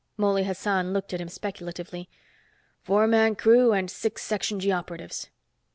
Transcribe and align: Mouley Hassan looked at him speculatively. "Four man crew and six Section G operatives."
Mouley 0.17 0.45
Hassan 0.45 0.93
looked 0.93 1.13
at 1.13 1.21
him 1.21 1.29
speculatively. 1.29 2.09
"Four 2.81 3.05
man 3.05 3.35
crew 3.35 3.71
and 3.71 3.87
six 3.91 4.23
Section 4.23 4.59
G 4.59 4.71
operatives." 4.71 5.29